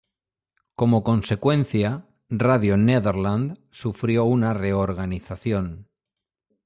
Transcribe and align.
Como 0.79 1.03
consecuencia, 1.03 2.07
Radio 2.27 2.75
Nederland 2.75 3.59
sufrió 3.69 4.23
una 4.23 4.51
reorganización. 4.51 5.85